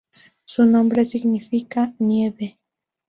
Su 0.45 0.65
nombre 0.65 1.05
significa 1.05 1.93
"Nieve". 1.99 2.57